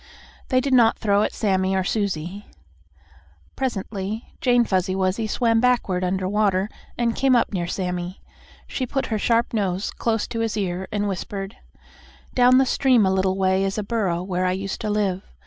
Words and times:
They 0.49 0.59
did 0.61 0.73
not 0.73 0.97
throw 0.97 1.21
at 1.21 1.31
Sammie 1.31 1.75
or 1.75 1.83
Susie. 1.83 2.47
Presently 3.55 4.33
Jane 4.41 4.65
Fuzzy 4.65 4.95
Wuzzy 4.95 5.27
swam 5.27 5.61
backward 5.61 6.03
under 6.03 6.27
water 6.27 6.69
and 6.97 7.15
came 7.15 7.35
up 7.35 7.53
near 7.53 7.67
Sammie. 7.67 8.19
She 8.65 8.87
put 8.87 9.05
her 9.13 9.19
sharp 9.19 9.53
nose 9.53 9.91
close 9.91 10.25
to 10.29 10.39
his 10.39 10.57
ear 10.57 10.87
and 10.91 11.07
whispered: 11.07 11.55
"Down 12.33 12.65
stream 12.65 13.05
a 13.05 13.13
little 13.13 13.37
way 13.37 13.63
is 13.63 13.77
a 13.77 13.83
burrow 13.83 14.23
where 14.23 14.47
I 14.47 14.53
used 14.53 14.81
to 14.81 14.89
live. 14.89 15.21